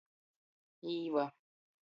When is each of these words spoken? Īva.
Īva. 0.95 1.29